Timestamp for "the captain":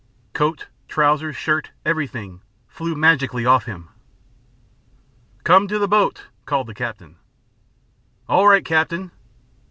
6.65-7.17